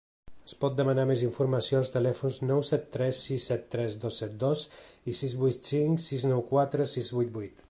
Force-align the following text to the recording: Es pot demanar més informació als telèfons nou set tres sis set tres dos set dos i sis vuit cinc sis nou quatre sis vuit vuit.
Es 0.45 0.53
pot 0.61 0.77
demanar 0.77 1.03
més 1.09 1.19
informació 1.27 1.81
als 1.81 1.93
telèfons 1.97 2.39
nou 2.53 2.65
set 2.71 2.89
tres 2.97 3.21
sis 3.27 3.45
set 3.53 3.69
tres 3.77 3.99
dos 4.07 4.19
set 4.23 4.35
dos 4.47 4.67
i 5.13 5.19
sis 5.23 5.37
vuit 5.45 5.73
cinc 5.75 6.07
sis 6.11 6.31
nou 6.35 6.47
quatre 6.53 6.93
sis 6.97 7.17
vuit 7.21 7.37
vuit. 7.39 7.57